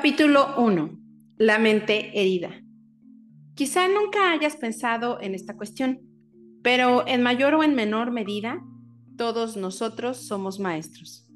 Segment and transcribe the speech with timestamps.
[0.00, 0.96] Capítulo 1.
[1.38, 2.62] La mente herida.
[3.56, 5.98] Quizá nunca hayas pensado en esta cuestión,
[6.62, 8.60] pero en mayor o en menor medida,
[9.16, 11.26] todos nosotros somos maestros.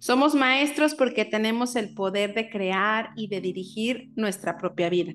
[0.00, 5.14] Somos maestros porque tenemos el poder de crear y de dirigir nuestra propia vida.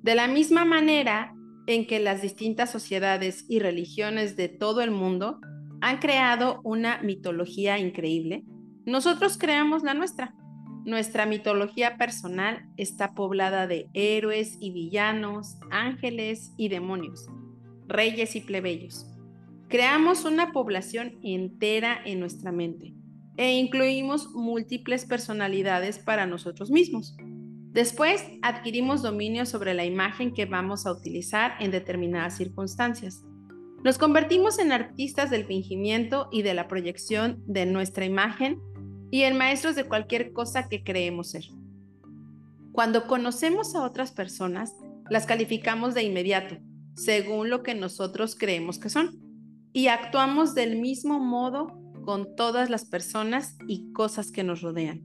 [0.00, 1.34] De la misma manera
[1.66, 5.40] en que las distintas sociedades y religiones de todo el mundo
[5.80, 8.44] han creado una mitología increíble,
[8.86, 10.36] nosotros creamos la nuestra.
[10.90, 17.28] Nuestra mitología personal está poblada de héroes y villanos, ángeles y demonios,
[17.86, 19.06] reyes y plebeyos.
[19.68, 22.92] Creamos una población entera en nuestra mente
[23.36, 27.16] e incluimos múltiples personalidades para nosotros mismos.
[27.70, 33.22] Después adquirimos dominio sobre la imagen que vamos a utilizar en determinadas circunstancias.
[33.84, 38.60] Nos convertimos en artistas del fingimiento y de la proyección de nuestra imagen
[39.10, 41.44] y en maestros de cualquier cosa que creemos ser.
[42.72, 44.74] Cuando conocemos a otras personas,
[45.08, 46.56] las calificamos de inmediato,
[46.94, 49.18] según lo que nosotros creemos que son,
[49.72, 55.02] y actuamos del mismo modo con todas las personas y cosas que nos rodean.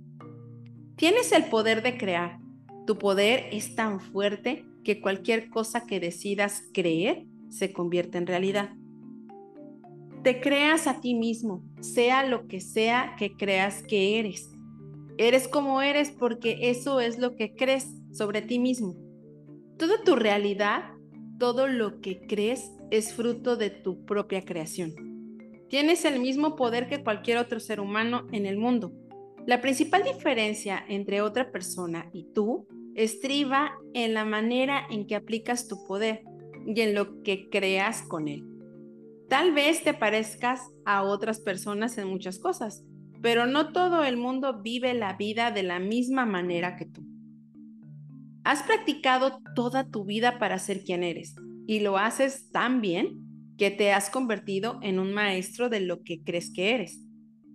[0.95, 2.39] Tienes el poder de crear.
[2.87, 8.69] Tu poder es tan fuerte que cualquier cosa que decidas creer se convierte en realidad
[10.25, 14.49] te creas a ti mismo, sea lo que sea que creas que eres.
[15.19, 18.95] Eres como eres porque eso es lo que crees sobre ti mismo.
[19.77, 20.85] Toda tu realidad,
[21.37, 24.95] todo lo que crees es fruto de tu propia creación.
[25.69, 28.93] Tienes el mismo poder que cualquier otro ser humano en el mundo.
[29.45, 35.67] La principal diferencia entre otra persona y tú estriba en la manera en que aplicas
[35.67, 36.23] tu poder
[36.65, 38.54] y en lo que creas con él.
[39.29, 42.83] Tal vez te parezcas a otras personas en muchas cosas,
[43.21, 47.03] pero no todo el mundo vive la vida de la misma manera que tú.
[48.43, 51.35] Has practicado toda tu vida para ser quien eres
[51.65, 56.21] y lo haces tan bien que te has convertido en un maestro de lo que
[56.23, 57.01] crees que eres.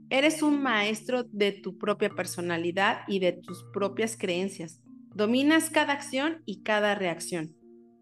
[0.09, 4.83] Eres un maestro de tu propia personalidad y de tus propias creencias.
[5.15, 7.60] Dominas cada acción y cada reacción.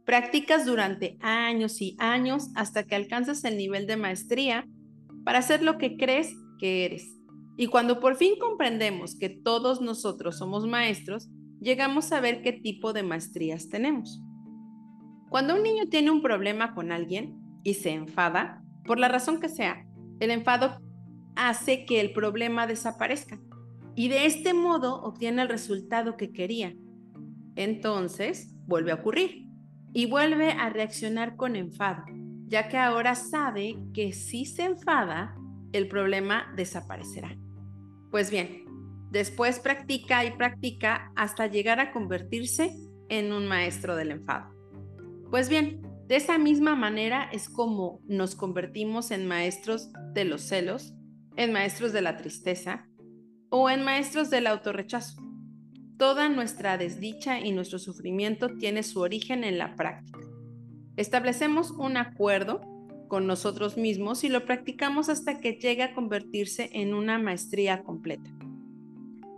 [0.08, 4.66] Practicas durante años y años hasta que alcanzas el nivel de maestría
[5.22, 7.14] para hacer lo que crees que eres.
[7.58, 11.28] Y cuando por fin comprendemos que todos nosotros somos maestros,
[11.60, 14.22] llegamos a ver qué tipo de maestrías tenemos.
[15.28, 19.50] Cuando un niño tiene un problema con alguien y se enfada, por la razón que
[19.50, 19.86] sea,
[20.20, 20.80] el enfado
[21.36, 23.38] hace que el problema desaparezca
[23.94, 26.74] y de este modo obtiene el resultado que quería.
[27.56, 29.47] Entonces, vuelve a ocurrir
[29.92, 32.04] y vuelve a reaccionar con enfado,
[32.46, 35.34] ya que ahora sabe que si se enfada,
[35.72, 37.36] el problema desaparecerá.
[38.10, 38.64] Pues bien,
[39.10, 42.74] después practica y practica hasta llegar a convertirse
[43.08, 44.54] en un maestro del enfado.
[45.30, 50.94] Pues bien, de esa misma manera es como nos convertimos en maestros de los celos,
[51.36, 52.88] en maestros de la tristeza
[53.50, 55.27] o en maestros del autorrechazo.
[55.98, 60.20] Toda nuestra desdicha y nuestro sufrimiento tiene su origen en la práctica.
[60.96, 62.60] Establecemos un acuerdo
[63.08, 68.30] con nosotros mismos y lo practicamos hasta que llegue a convertirse en una maestría completa.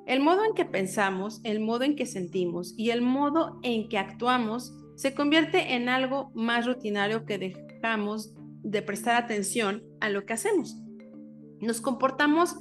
[0.07, 3.97] El modo en que pensamos, el modo en que sentimos y el modo en que
[3.97, 10.35] actuamos se convierte en algo más rutinario que dejamos de prestar atención a lo que
[10.35, 10.77] hacemos.
[11.61, 12.57] Nos comportamos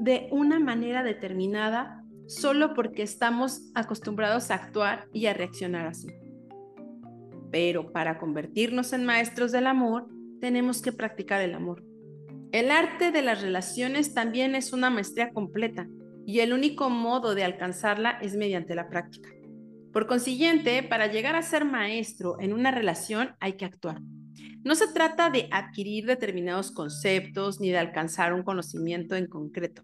[0.00, 6.08] de una manera determinada solo porque estamos acostumbrados a actuar y a reaccionar así.
[7.50, 10.08] Pero para convertirnos en maestros del amor,
[10.40, 11.84] tenemos que practicar el amor.
[12.52, 15.88] El arte de las relaciones también es una maestría completa
[16.26, 19.30] y el único modo de alcanzarla es mediante la práctica.
[19.92, 24.00] Por consiguiente, para llegar a ser maestro en una relación hay que actuar.
[24.64, 29.82] No se trata de adquirir determinados conceptos ni de alcanzar un conocimiento en concreto.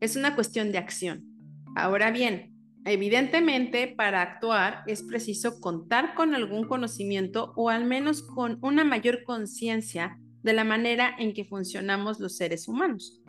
[0.00, 1.31] Es una cuestión de acción.
[1.74, 2.52] Ahora bien,
[2.84, 9.24] evidentemente para actuar es preciso contar con algún conocimiento o al menos con una mayor
[9.24, 13.22] conciencia de la manera en que funcionamos los seres humanos.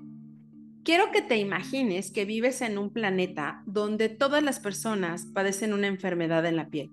[0.84, 5.88] Quiero que te imagines que vives en un planeta donde todas las personas padecen una
[5.88, 6.90] enfermedad en la piel.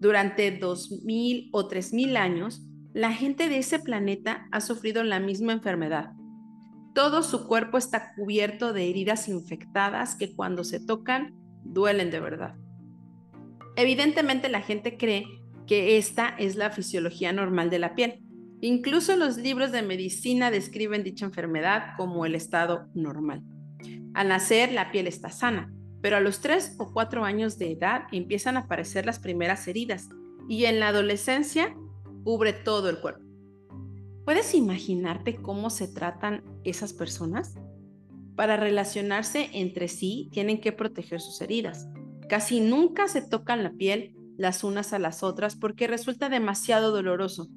[0.00, 2.62] Durante 2.000 o 3.000 años,
[2.92, 6.12] la gente de ese planeta ha sufrido la misma enfermedad
[6.94, 12.56] todo su cuerpo está cubierto de heridas infectadas que cuando se tocan duelen de verdad.
[13.76, 15.24] Evidentemente la gente cree
[15.66, 18.22] que esta es la fisiología normal de la piel.
[18.60, 23.42] Incluso los libros de medicina describen dicha enfermedad como el estado normal.
[24.12, 25.72] Al nacer la piel está sana,
[26.02, 30.08] pero a los 3 o 4 años de edad empiezan a aparecer las primeras heridas
[30.48, 31.74] y en la adolescencia
[32.24, 33.29] cubre todo el cuerpo.
[34.24, 37.56] ¿Puedes imaginarte cómo se tratan esas personas?
[38.36, 41.88] Para relacionarse entre sí tienen que proteger sus heridas.
[42.28, 47.48] Casi nunca se tocan la piel las unas a las otras porque resulta demasiado doloroso.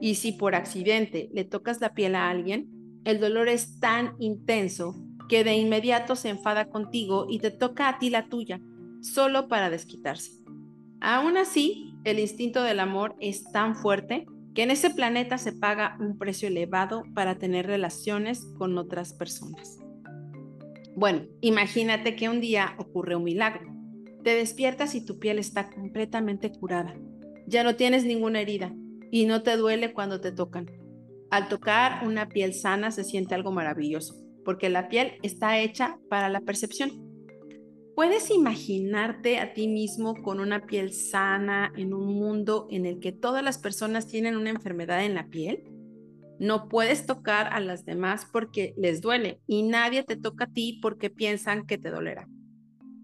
[0.00, 2.68] Y si por accidente le tocas la piel a alguien,
[3.04, 4.94] el dolor es tan intenso
[5.28, 8.60] que de inmediato se enfada contigo y te toca a ti la tuya,
[9.00, 10.32] solo para desquitarse.
[11.00, 15.98] Aún así, el instinto del amor es tan fuerte que en ese planeta se paga
[16.00, 19.78] un precio elevado para tener relaciones con otras personas.
[20.96, 23.70] Bueno, imagínate que un día ocurre un milagro.
[24.24, 26.96] Te despiertas y tu piel está completamente curada.
[27.46, 28.74] Ya no tienes ninguna herida
[29.10, 30.70] y no te duele cuando te tocan.
[31.30, 36.30] Al tocar una piel sana se siente algo maravilloso, porque la piel está hecha para
[36.30, 37.05] la percepción.
[37.96, 43.10] ¿Puedes imaginarte a ti mismo con una piel sana en un mundo en el que
[43.10, 45.64] todas las personas tienen una enfermedad en la piel?
[46.38, 50.78] No puedes tocar a las demás porque les duele y nadie te toca a ti
[50.82, 52.28] porque piensan que te dolerá.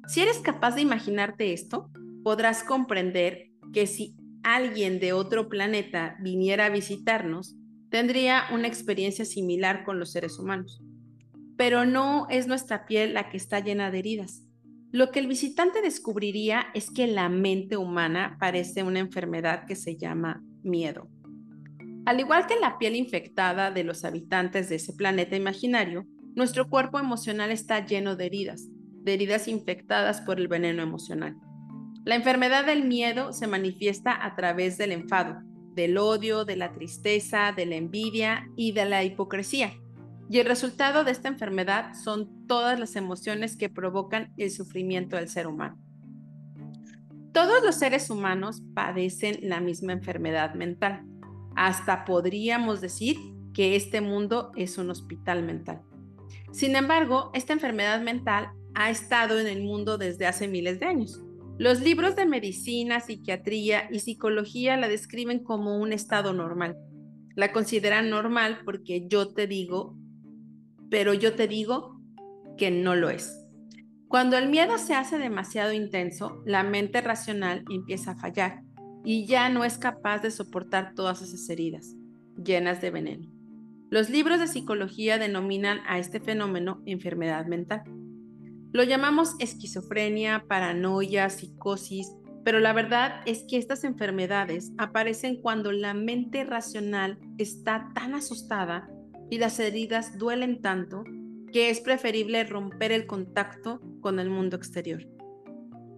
[0.09, 1.91] Si eres capaz de imaginarte esto,
[2.23, 7.57] podrás comprender que si alguien de otro planeta viniera a visitarnos,
[7.89, 10.83] tendría una experiencia similar con los seres humanos.
[11.57, 14.42] Pero no es nuestra piel la que está llena de heridas
[14.93, 19.97] lo que el visitante descubriría es que la mente humana parece una enfermedad que se
[19.97, 21.09] llama miedo.
[22.05, 26.05] Al igual que la piel infectada de los habitantes de ese planeta imaginario,
[26.35, 28.69] nuestro cuerpo emocional está lleno de heridas,
[29.03, 31.37] de heridas infectadas por el veneno emocional.
[32.05, 35.41] La enfermedad del miedo se manifiesta a través del enfado,
[35.75, 39.73] del odio, de la tristeza, de la envidia y de la hipocresía.
[40.29, 45.29] Y el resultado de esta enfermedad son todas las emociones que provocan el sufrimiento del
[45.29, 45.79] ser humano.
[47.33, 51.05] Todos los seres humanos padecen la misma enfermedad mental.
[51.57, 53.17] Hasta podríamos decir
[53.55, 55.83] que este mundo es un hospital mental.
[56.53, 61.23] Sin embargo, esta enfermedad mental ha estado en el mundo desde hace miles de años.
[61.59, 66.77] Los libros de medicina, psiquiatría y psicología la describen como un estado normal.
[67.35, 69.97] La consideran normal porque yo te digo
[70.93, 71.99] pero yo te digo
[72.59, 73.43] que no lo es.
[74.09, 78.63] Cuando el miedo se hace demasiado intenso, la mente racional empieza a fallar
[79.03, 81.97] y ya no es capaz de soportar todas esas heridas
[82.37, 83.27] llenas de veneno.
[83.89, 87.85] Los libros de psicología denominan a este fenómeno enfermedad mental.
[88.73, 92.13] Lo llamamos esquizofrenia, paranoia, psicosis,
[92.45, 98.91] pero la verdad es que estas enfermedades aparecen cuando la mente racional está tan asustada
[99.33, 101.05] y las heridas duelen tanto
[101.55, 105.09] que es preferible romper el contacto con el mundo exterior.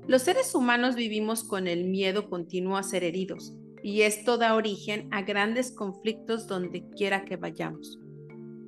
[0.07, 3.53] Los seres humanos vivimos con el miedo continuo a ser heridos
[3.83, 7.99] y esto da origen a grandes conflictos donde quiera que vayamos.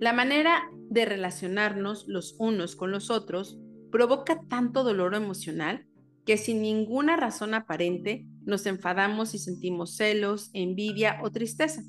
[0.01, 3.61] La manera de relacionarnos los unos con los otros
[3.93, 5.87] provoca tanto dolor emocional
[6.25, 11.85] que sin ninguna razón aparente nos enfadamos y sentimos celos, envidia o tristeza.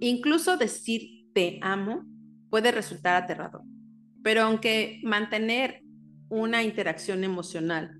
[0.00, 2.04] Incluso decir te amo
[2.50, 3.62] puede resultar aterrador.
[4.22, 5.82] Pero aunque mantener
[6.28, 7.98] una interacción emocional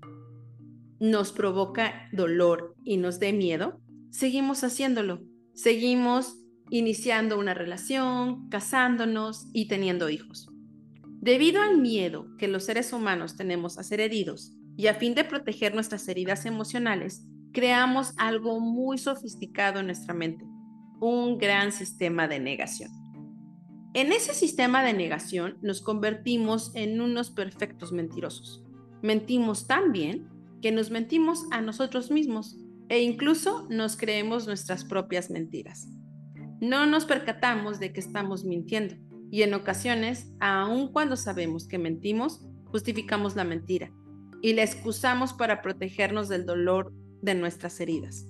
[0.99, 5.21] nos provoca dolor y nos dé miedo, seguimos haciéndolo.
[5.53, 6.37] Seguimos
[6.69, 10.47] iniciando una relación, casándonos y teniendo hijos.
[11.21, 15.23] Debido al miedo que los seres humanos tenemos a ser heridos y a fin de
[15.23, 20.45] proteger nuestras heridas emocionales, creamos algo muy sofisticado en nuestra mente,
[20.99, 23.00] un gran sistema de negación.
[23.93, 28.63] En ese sistema de negación nos convertimos en unos perfectos mentirosos.
[29.01, 30.29] Mentimos tan bien
[30.61, 32.55] que nos mentimos a nosotros mismos
[32.87, 35.89] e incluso nos creemos nuestras propias mentiras.
[36.61, 38.95] No nos percatamos de que estamos mintiendo
[39.29, 43.91] y en ocasiones, aun cuando sabemos que mentimos, justificamos la mentira
[44.41, 48.25] y la excusamos para protegernos del dolor de nuestras heridas.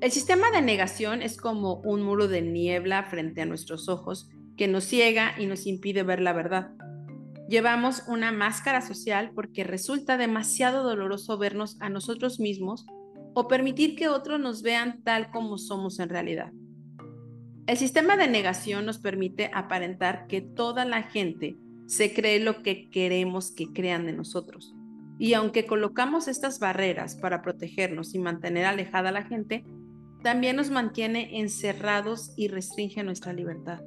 [0.00, 4.68] El sistema de negación es como un muro de niebla frente a nuestros ojos que
[4.68, 6.72] nos ciega y nos impide ver la verdad.
[7.48, 12.86] Llevamos una máscara social porque resulta demasiado doloroso vernos a nosotros mismos
[13.34, 16.52] o permitir que otros nos vean tal como somos en realidad.
[17.66, 21.56] El sistema de negación nos permite aparentar que toda la gente
[21.86, 24.74] se cree lo que queremos que crean de nosotros.
[25.18, 29.64] Y aunque colocamos estas barreras para protegernos y mantener alejada a la gente,
[30.22, 33.80] también nos mantiene encerrados y restringe nuestra libertad.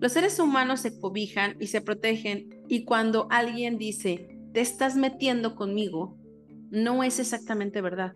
[0.00, 5.54] Los seres humanos se cobijan y se protegen y cuando alguien dice, te estás metiendo
[5.54, 6.16] conmigo
[6.70, 8.14] no es exactamente verdad.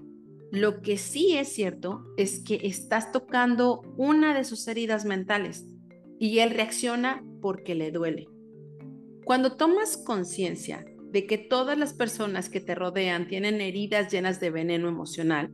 [0.50, 5.66] Lo que sí es cierto es que estás tocando una de sus heridas mentales
[6.18, 8.28] y él reacciona porque le duele.
[9.24, 14.50] Cuando tomas conciencia de que todas las personas que te rodean tienen heridas llenas de
[14.50, 15.52] veneno emocional,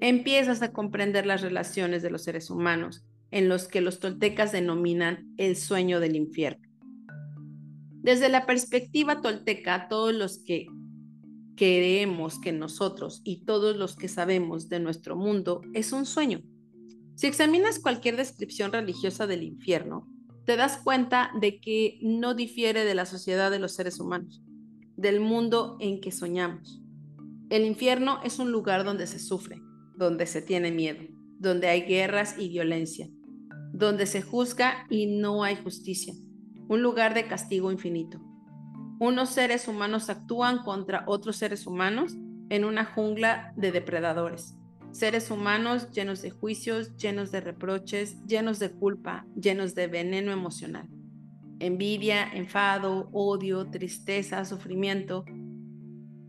[0.00, 3.04] empiezas a comprender las relaciones de los seres humanos
[3.36, 6.66] en los que los toltecas denominan el sueño del infierno.
[7.90, 10.68] Desde la perspectiva tolteca, todos los que
[11.54, 16.40] creemos que nosotros y todos los que sabemos de nuestro mundo es un sueño.
[17.14, 20.08] Si examinas cualquier descripción religiosa del infierno,
[20.46, 24.42] te das cuenta de que no difiere de la sociedad de los seres humanos,
[24.96, 26.80] del mundo en que soñamos.
[27.50, 29.60] El infierno es un lugar donde se sufre,
[29.94, 31.04] donde se tiene miedo,
[31.38, 33.10] donde hay guerras y violencia,
[33.76, 36.14] donde se juzga y no hay justicia,
[36.68, 38.20] un lugar de castigo infinito.
[38.98, 42.16] Unos seres humanos actúan contra otros seres humanos
[42.48, 44.56] en una jungla de depredadores.
[44.92, 50.88] Seres humanos llenos de juicios, llenos de reproches, llenos de culpa, llenos de veneno emocional.
[51.58, 55.26] Envidia, enfado, odio, tristeza, sufrimiento,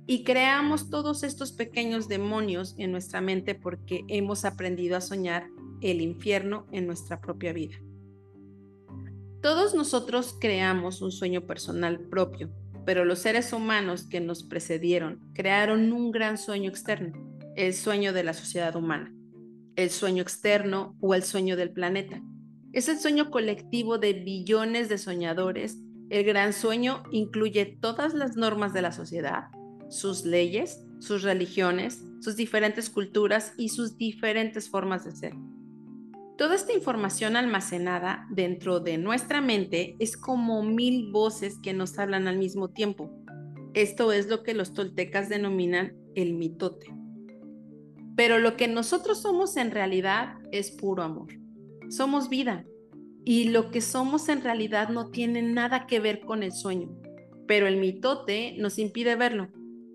[0.06, 5.50] y creamos todos estos pequeños demonios en nuestra mente porque hemos aprendido a soñar
[5.81, 7.77] el infierno en nuestra propia vida.
[9.41, 12.50] Todos nosotros creamos un sueño personal propio,
[12.86, 17.13] pero los seres humanos que nos precedieron crearon un gran sueño externo,
[17.55, 19.13] el sueño de la sociedad humana,
[19.75, 22.22] el sueño externo o el sueño del planeta.
[22.74, 25.77] Es el sueño colectivo de billones de soñadores.
[26.10, 29.46] El gran sueño incluye todas las normas de la sociedad,
[29.89, 35.34] sus leyes, sus religiones, sus diferentes culturas y sus diferentes formas de ser.
[36.38, 42.27] Toda esta información almacenada dentro de nuestra mente es como mil voces que nos hablan
[42.27, 43.10] al mismo tiempo.
[43.74, 46.94] Esto es lo que los toltecas denominan el mitote.
[48.15, 51.29] Pero lo que nosotros somos en realidad es puro amor.
[51.89, 52.65] Somos vida.
[53.25, 56.96] Y lo que somos en realidad no tiene nada que ver con el sueño.
[57.48, 59.48] Pero el mitote nos impide verlo.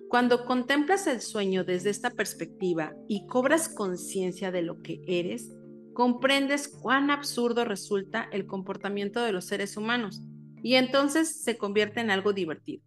[0.08, 5.52] Cuando contemplas el sueño desde esta perspectiva y cobras conciencia de lo que eres,
[5.94, 10.22] comprendes cuán absurdo resulta el comportamiento de los seres humanos
[10.62, 12.82] y entonces se convierte en algo divertido.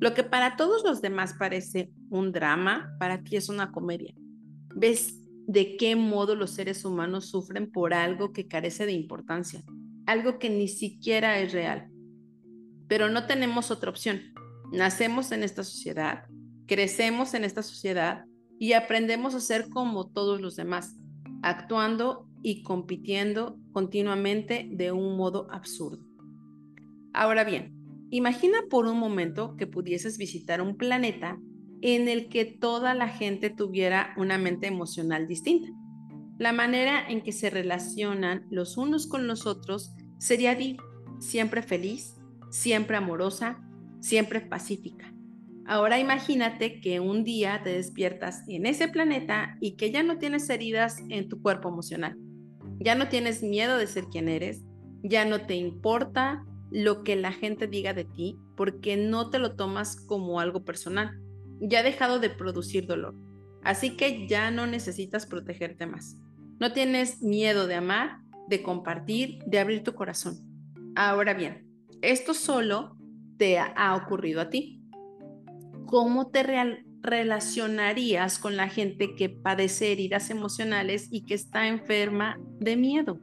[0.00, 4.14] Lo que para todos los demás parece un drama, para ti es una comedia.
[4.74, 5.14] Ves
[5.46, 9.62] de qué modo los seres humanos sufren por algo que carece de importancia,
[10.06, 11.88] algo que ni siquiera es real.
[12.88, 14.20] Pero no tenemos otra opción.
[14.72, 16.24] Nacemos en esta sociedad,
[16.66, 18.24] Crecemos en esta sociedad
[18.58, 20.96] y aprendemos a ser como todos los demás,
[21.42, 26.04] actuando y compitiendo continuamente de un modo absurdo.
[27.12, 27.72] Ahora bien,
[28.10, 31.38] imagina por un momento que pudieses visitar un planeta
[31.80, 35.68] en el que toda la gente tuviera una mente emocional distinta.
[36.38, 40.56] La manera en que se relacionan los unos con los otros sería
[41.18, 42.16] siempre feliz,
[42.50, 43.58] siempre amorosa,
[44.00, 45.12] siempre pacífica.
[45.66, 50.48] Ahora imagínate que un día te despiertas en ese planeta y que ya no tienes
[50.48, 52.16] heridas en tu cuerpo emocional.
[52.78, 54.64] Ya no tienes miedo de ser quien eres,
[55.02, 59.54] ya no te importa lo que la gente diga de ti porque no te lo
[59.54, 61.20] tomas como algo personal.
[61.60, 63.14] Ya ha dejado de producir dolor.
[63.62, 66.16] Así que ya no necesitas protegerte más.
[66.58, 68.18] No tienes miedo de amar,
[68.48, 70.36] de compartir, de abrir tu corazón.
[70.94, 71.66] Ahora bien,
[72.02, 72.96] esto solo
[73.36, 74.76] te ha ocurrido a ti
[75.86, 76.42] ¿cómo te
[77.06, 83.20] relacionarías con la gente que padece heridas emocionales y que está enferma de miedo?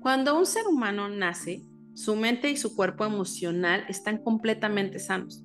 [0.00, 1.62] Cuando un ser humano nace,
[1.94, 5.42] su mente y su cuerpo emocional están completamente sanos.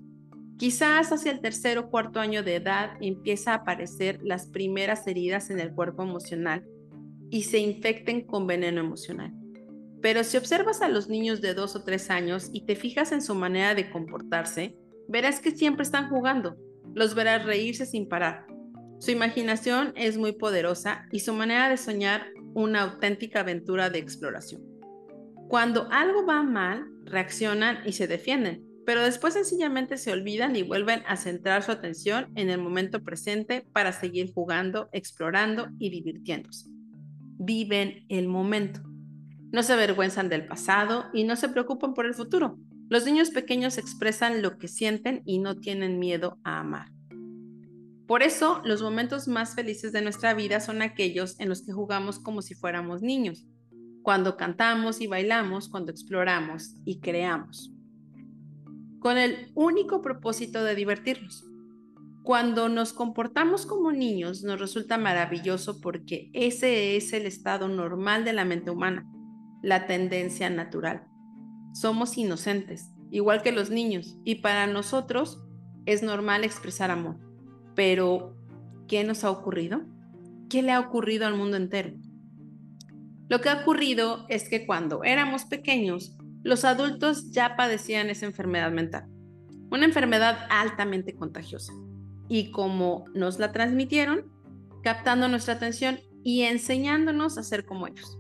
[0.58, 5.50] Quizás hacia el tercer o cuarto año de edad empieza a aparecer las primeras heridas
[5.50, 6.64] en el cuerpo emocional
[7.32, 9.34] y se infecten con veneno emocional.
[10.02, 13.24] Pero si observas a los niños de dos o tres años y te fijas en
[13.24, 16.56] su manera de comportarse, verás que siempre están jugando,
[16.94, 18.46] los verás reírse sin parar.
[19.00, 24.62] Su imaginación es muy poderosa y su manera de soñar una auténtica aventura de exploración.
[25.50, 31.04] Cuando algo va mal, reaccionan y se defienden, pero después sencillamente se olvidan y vuelven
[31.08, 36.70] a centrar su atención en el momento presente para seguir jugando, explorando y divirtiéndose.
[37.38, 38.82] Viven el momento.
[39.52, 42.58] No se avergüenzan del pasado y no se preocupan por el futuro.
[42.94, 46.92] Los niños pequeños expresan lo que sienten y no tienen miedo a amar.
[48.06, 52.20] Por eso, los momentos más felices de nuestra vida son aquellos en los que jugamos
[52.20, 53.48] como si fuéramos niños,
[54.04, 57.72] cuando cantamos y bailamos, cuando exploramos y creamos.
[59.00, 61.44] con el único propósito de divertirnos.
[62.22, 68.34] Cuando nos comportamos como niños nos resulta maravilloso porque ese es el estado normal de
[68.34, 69.12] la mente humana,
[69.64, 71.08] la tendencia natural.
[71.74, 75.44] Somos inocentes, igual que los niños, y para nosotros
[75.86, 77.18] es normal expresar amor.
[77.76, 78.38] Pero,
[78.88, 79.82] ¿qué nos ha ocurrido?
[80.50, 81.94] ¿Qué le ha ocurrido al mundo entero?
[83.28, 88.72] Lo que ha ocurrido es que cuando éramos pequeños, los adultos ya padecían esa enfermedad
[88.72, 89.08] mental,
[89.72, 91.74] una enfermedad altamente contagiosa
[92.30, 94.32] y como nos la transmitieron,
[94.84, 98.20] captando nuestra atención y enseñándonos a ser como ellos.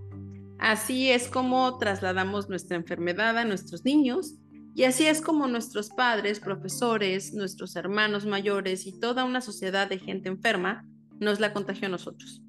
[0.63, 4.35] Así es como trasladamos nuestra enfermedad a nuestros niños
[4.73, 9.99] y así es como nuestros padres, profesores, nuestros hermanos mayores y toda una sociedad de
[9.99, 10.87] gente enferma
[11.19, 12.41] nos la contagió a nosotros.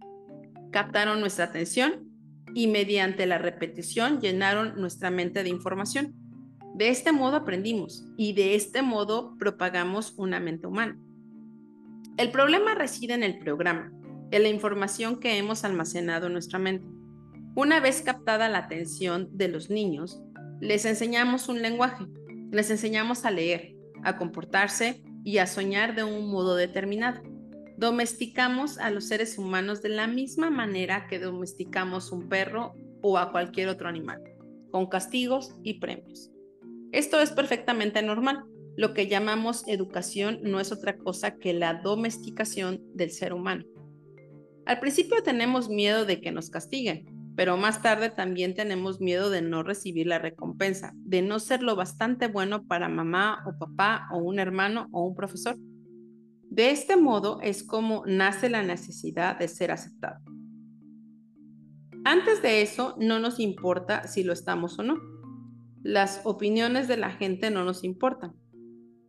[0.71, 2.09] Captaron nuestra atención
[2.54, 6.14] y mediante la repetición llenaron nuestra mente de información.
[6.76, 10.97] De este modo aprendimos y de este modo propagamos una mente humana.
[12.16, 13.92] El problema reside en el programa,
[14.30, 16.94] en la información que hemos almacenado en nuestra mente.
[17.57, 20.21] Una vez captada la atención de los niños,
[20.61, 22.05] les enseñamos un lenguaje,
[22.51, 27.23] les enseñamos a leer, a comportarse y a soñar de un modo determinado.
[27.77, 33.31] Domesticamos a los seres humanos de la misma manera que domesticamos un perro o a
[33.31, 34.21] cualquier otro animal,
[34.73, 36.33] con castigos y premios.
[36.91, 38.43] Esto es perfectamente normal.
[38.77, 43.65] Lo que llamamos educación no es otra cosa que la domesticación del ser humano.
[44.67, 49.43] Al principio tenemos miedo de que nos castiguen, pero más tarde también tenemos miedo de
[49.43, 54.19] no recibir la recompensa, de no ser lo bastante bueno para mamá o papá o
[54.19, 55.57] un hermano o un profesor.
[56.50, 60.21] De este modo es como nace la necesidad de ser aceptado.
[62.05, 64.97] Antes de eso, no nos importa si lo estamos o no.
[65.83, 68.35] Las opiniones de la gente no nos importan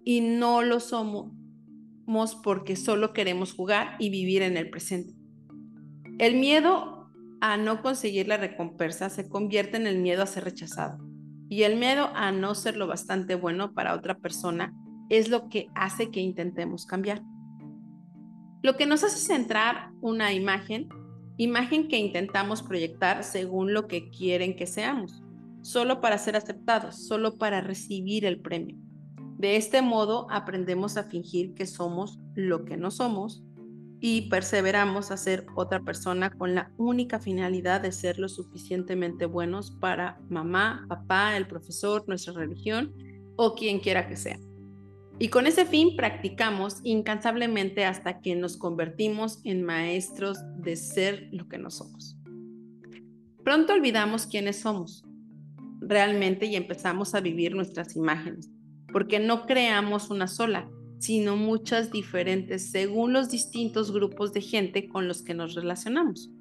[0.03, 1.31] y no lo somos
[2.43, 5.13] porque solo queremos jugar y vivir en el presente.
[6.17, 6.94] El miedo
[7.41, 10.97] a no conseguir la recompensa se convierte en el miedo a ser rechazado.
[11.49, 14.73] Y el miedo a no ser lo bastante bueno para otra persona
[15.09, 17.21] es lo que hace que intentemos cambiar.
[18.63, 20.89] Lo que nos hace centrar una imagen,
[21.37, 25.21] imagen que intentamos proyectar según lo que quieren que seamos,
[25.61, 28.77] solo para ser aceptados, solo para recibir el premio.
[29.37, 33.43] De este modo aprendemos a fingir que somos lo que no somos
[33.99, 39.71] y perseveramos a ser otra persona con la única finalidad de ser lo suficientemente buenos
[39.71, 42.93] para mamá, papá, el profesor, nuestra religión
[43.35, 44.39] o quien quiera que sea.
[45.17, 51.47] Y con ese fin practicamos incansablemente hasta que nos convertimos en maestros de ser lo
[51.47, 52.17] que no somos.
[53.43, 55.05] Pronto olvidamos quiénes somos
[55.79, 58.49] realmente y empezamos a vivir nuestras imágenes
[58.95, 65.07] porque no creamos una sola, sino muchas diferentes según los distintos grupos de gente con
[65.07, 66.31] los que nos relacionamos.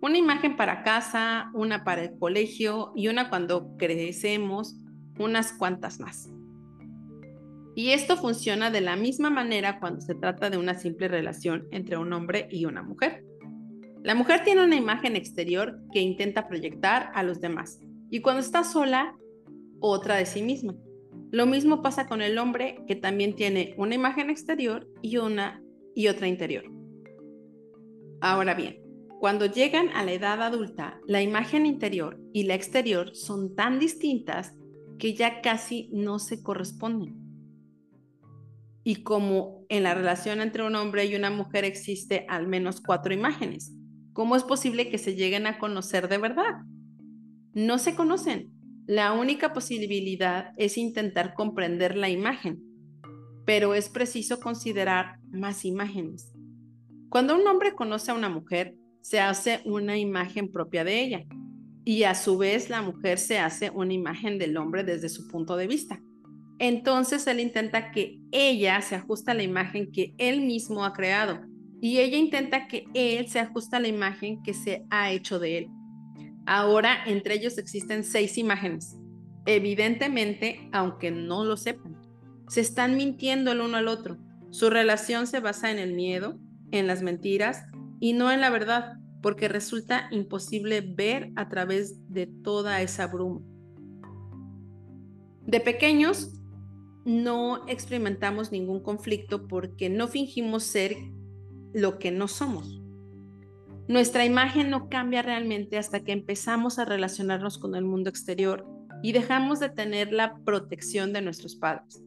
[0.00, 4.76] Una imagen para casa, una para el colegio y una cuando crecemos,
[5.18, 6.30] unas cuantas más.
[7.74, 11.98] Y esto funciona de la misma manera cuando se trata de una simple relación entre
[11.98, 13.24] un hombre y una mujer.
[14.02, 17.78] La mujer tiene una imagen exterior que intenta proyectar a los demás
[18.10, 19.14] y cuando está sola,
[19.78, 20.74] otra de sí misma.
[21.30, 25.62] Lo mismo pasa con el hombre que también tiene una imagen exterior y una
[25.94, 26.64] y otra interior.
[28.20, 28.80] Ahora bien,
[29.20, 34.54] cuando llegan a la edad adulta, la imagen interior y la exterior son tan distintas
[34.98, 37.16] que ya casi no se corresponden.
[38.82, 43.14] Y como en la relación entre un hombre y una mujer existe al menos cuatro
[43.14, 43.72] imágenes,
[44.14, 46.62] ¿cómo es posible que se lleguen a conocer de verdad?
[47.52, 48.50] No se conocen,
[48.90, 52.60] la única posibilidad es intentar comprender la imagen,
[53.46, 56.34] pero es preciso considerar más imágenes.
[57.08, 61.24] Cuando un hombre conoce a una mujer, se hace una imagen propia de ella
[61.84, 65.56] y a su vez la mujer se hace una imagen del hombre desde su punto
[65.56, 66.02] de vista.
[66.58, 71.42] Entonces él intenta que ella se ajuste a la imagen que él mismo ha creado
[71.80, 75.58] y ella intenta que él se ajuste a la imagen que se ha hecho de
[75.58, 75.70] él.
[76.46, 78.96] Ahora entre ellos existen seis imágenes.
[79.46, 81.96] Evidentemente, aunque no lo sepan,
[82.48, 84.18] se están mintiendo el uno al otro.
[84.50, 86.38] Su relación se basa en el miedo,
[86.72, 87.64] en las mentiras
[88.00, 93.40] y no en la verdad, porque resulta imposible ver a través de toda esa bruma.
[95.46, 96.32] De pequeños,
[97.04, 100.96] no experimentamos ningún conflicto porque no fingimos ser
[101.72, 102.79] lo que no somos.
[103.90, 108.64] Nuestra imagen no cambia realmente hasta que empezamos a relacionarnos con el mundo exterior
[109.02, 112.00] y dejamos de tener la protección de nuestros padres.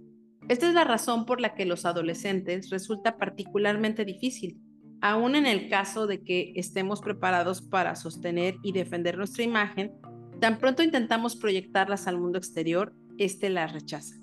[0.47, 4.61] Esta es la razón por la que los adolescentes resulta particularmente difícil,
[5.01, 9.91] aun en el caso de que estemos preparados para sostener y defender nuestra imagen,
[10.39, 14.15] tan pronto intentamos proyectarlas al mundo exterior, éste las rechaza.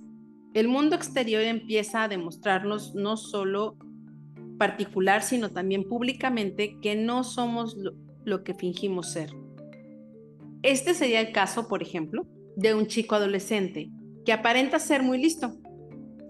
[0.54, 3.76] El mundo exterior empieza a demostrarnos no solo
[4.60, 7.78] particular, sino también públicamente que no somos
[8.24, 9.30] lo, que fingimos ser.
[10.62, 13.88] Este sería el caso, por ejemplo, de un chico adolescente
[14.26, 15.56] que aparenta ser muy listo.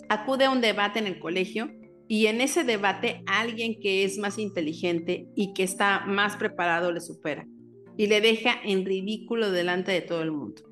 [0.09, 1.73] Acude a un debate en el colegio
[2.07, 7.01] y en ese debate alguien que es más inteligente y que está más preparado le
[7.01, 7.49] supera
[7.97, 10.63] y le deja en ridículo delante de todo el mundo.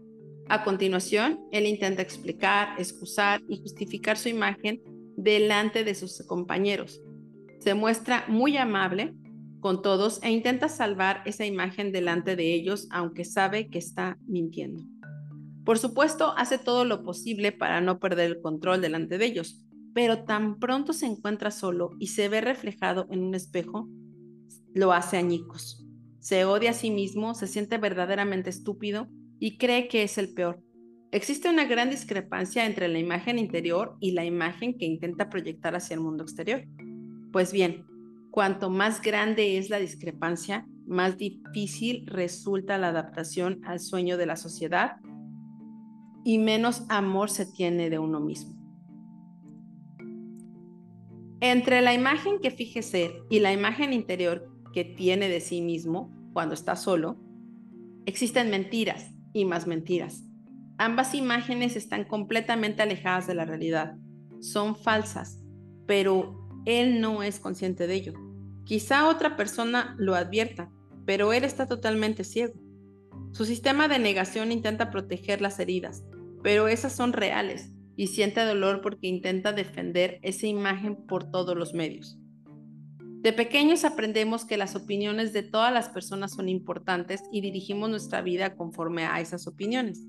[0.49, 4.81] A continuación, él intenta explicar, excusar y justificar su imagen
[5.17, 7.03] delante de sus compañeros.
[7.69, 9.15] Se muestra muy amable
[9.61, 14.85] con todos e intenta salvar esa imagen delante de ellos, aunque sabe que está mintiendo.
[15.67, 20.25] Por supuesto, hace todo lo posible para no perder el control delante de ellos, pero
[20.25, 23.87] tan pronto se encuentra solo y se ve reflejado en un espejo,
[24.73, 25.87] lo hace añicos.
[26.21, 30.63] Se odia a sí mismo, se siente verdaderamente estúpido y cree que es el peor.
[31.13, 35.93] Existe una gran discrepancia entre la imagen interior y la imagen que intenta proyectar hacia
[35.93, 36.65] el mundo exterior.
[37.39, 37.87] Pues bien,
[38.33, 44.35] Cuanto más grande es la discrepancia, más difícil resulta la adaptación al sueño de la
[44.35, 44.97] sociedad
[46.25, 48.57] y menos amor se tiene de uno mismo.
[51.41, 56.11] Entre la imagen que fije ser y la imagen interior que tiene de sí mismo
[56.33, 57.21] cuando está solo,
[58.05, 60.25] existen mentiras y más mentiras.
[60.77, 63.97] Ambas imágenes están completamente alejadas de la realidad.
[64.41, 65.41] Son falsas,
[65.87, 68.13] pero él no es consciente de ello.
[68.65, 70.71] Quizá otra persona lo advierta,
[71.07, 72.53] pero él está totalmente ciego.
[73.33, 76.05] Su sistema de negación intenta proteger las heridas,
[76.43, 81.73] pero esas son reales y siente dolor porque intenta defender esa imagen por todos los
[81.73, 82.19] medios.
[83.23, 88.21] De pequeños aprendemos que las opiniones de todas las personas son importantes y dirigimos nuestra
[88.21, 90.05] vida conforme a esas opiniones.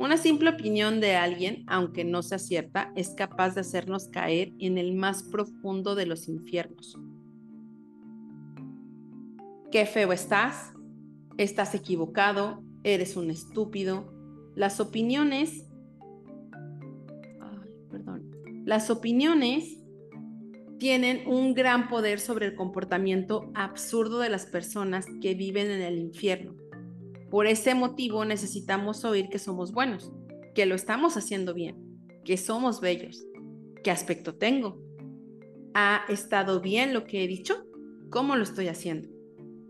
[0.00, 4.78] Una simple opinión de alguien, aunque no sea cierta, es capaz de hacernos caer en
[4.78, 6.98] el más profundo de los infiernos.
[9.70, 10.72] Qué feo estás,
[11.36, 14.10] estás equivocado, eres un estúpido.
[14.56, 15.68] Las opiniones,
[17.90, 18.30] perdón,
[18.64, 19.84] las opiniones
[20.78, 25.98] tienen un gran poder sobre el comportamiento absurdo de las personas que viven en el
[25.98, 26.59] infierno.
[27.30, 30.10] Por ese motivo necesitamos oír que somos buenos,
[30.52, 31.76] que lo estamos haciendo bien,
[32.24, 33.24] que somos bellos.
[33.84, 34.82] ¿Qué aspecto tengo?
[35.74, 37.64] ¿Ha estado bien lo que he dicho?
[38.10, 39.08] ¿Cómo lo estoy haciendo?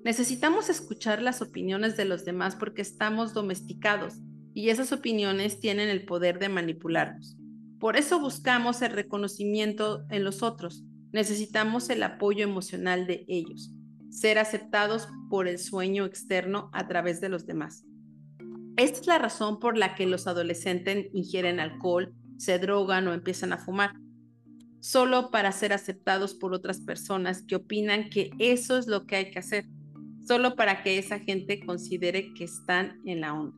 [0.03, 4.15] Necesitamos escuchar las opiniones de los demás porque estamos domesticados
[4.55, 7.37] y esas opiniones tienen el poder de manipularnos.
[7.79, 10.83] Por eso buscamos el reconocimiento en los otros.
[11.13, 13.75] Necesitamos el apoyo emocional de ellos
[14.11, 17.85] ser aceptados por el sueño externo a través de los demás.
[18.77, 23.53] Esta es la razón por la que los adolescentes ingieren alcohol, se drogan o empiezan
[23.53, 23.93] a fumar,
[24.81, 29.31] solo para ser aceptados por otras personas que opinan que eso es lo que hay
[29.31, 29.67] que hacer,
[30.27, 33.57] solo para que esa gente considere que están en la onda.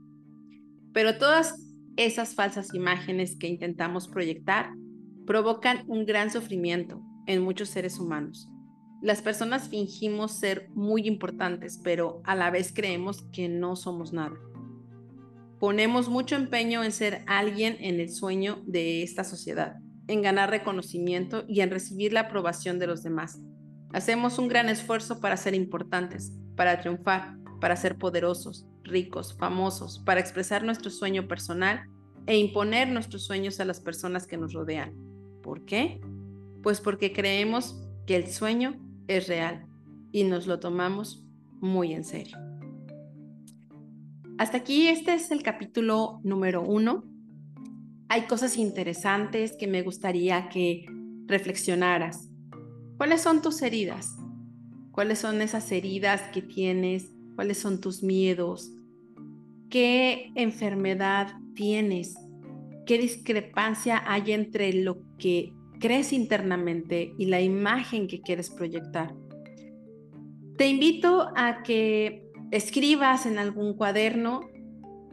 [0.92, 1.54] Pero todas
[1.96, 4.70] esas falsas imágenes que intentamos proyectar
[5.26, 8.51] provocan un gran sufrimiento en muchos seres humanos
[9.02, 14.36] las personas fingimos ser muy importantes, pero a la vez creemos que no somos nada.
[15.58, 21.44] Ponemos mucho empeño en ser alguien en el sueño de esta sociedad, en ganar reconocimiento
[21.48, 23.40] y en recibir la aprobación de los demás.
[23.92, 30.20] Hacemos un gran esfuerzo para ser importantes, para triunfar, para ser poderosos, ricos, famosos, para
[30.20, 31.88] expresar nuestro sueño personal
[32.26, 34.94] e imponer nuestros sueños a las personas que nos rodean.
[35.42, 36.00] ¿Por qué?
[36.62, 39.66] Pues porque creemos que el sueño es real
[40.12, 41.24] y nos lo tomamos
[41.60, 42.36] muy en serio.
[44.38, 47.04] Hasta aquí este es el capítulo número uno.
[48.08, 50.84] Hay cosas interesantes que me gustaría que
[51.26, 52.28] reflexionaras.
[52.96, 54.16] ¿Cuáles son tus heridas?
[54.90, 57.10] ¿Cuáles son esas heridas que tienes?
[57.34, 58.70] ¿Cuáles son tus miedos?
[59.70, 62.14] ¿Qué enfermedad tienes?
[62.84, 69.12] ¿Qué discrepancia hay entre lo que crees internamente y la imagen que quieres proyectar.
[70.56, 74.48] Te invito a que escribas en algún cuaderno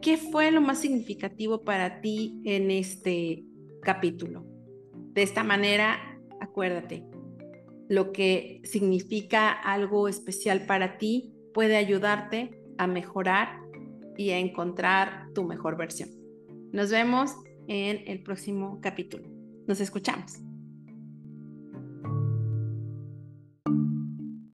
[0.00, 3.44] qué fue lo más significativo para ti en este
[3.82, 4.46] capítulo.
[5.12, 5.98] De esta manera,
[6.40, 7.04] acuérdate,
[7.88, 13.58] lo que significa algo especial para ti puede ayudarte a mejorar
[14.16, 16.10] y a encontrar tu mejor versión.
[16.72, 17.34] Nos vemos
[17.66, 19.28] en el próximo capítulo.
[19.66, 20.49] Nos escuchamos.